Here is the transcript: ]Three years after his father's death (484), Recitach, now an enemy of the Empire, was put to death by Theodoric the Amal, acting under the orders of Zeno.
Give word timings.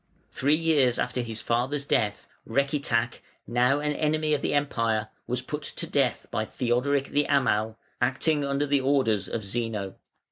]Three 0.31 0.55
years 0.55 0.97
after 0.97 1.21
his 1.21 1.43
father's 1.43 1.85
death 1.85 2.27
(484), 2.47 2.49
Recitach, 2.57 3.19
now 3.45 3.79
an 3.81 3.93
enemy 3.93 4.33
of 4.33 4.41
the 4.41 4.55
Empire, 4.55 5.09
was 5.27 5.43
put 5.43 5.61
to 5.61 5.85
death 5.85 6.25
by 6.31 6.43
Theodoric 6.43 7.09
the 7.09 7.25
Amal, 7.29 7.77
acting 8.01 8.43
under 8.43 8.65
the 8.65 8.81
orders 8.81 9.27
of 9.29 9.43
Zeno. 9.45 9.93